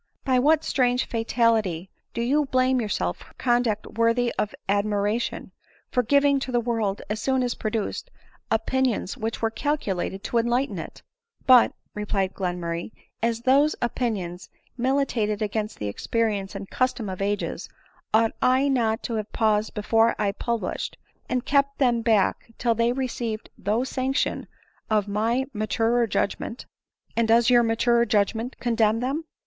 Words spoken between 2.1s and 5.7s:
do you blame yourself for conduct worthy of admiration?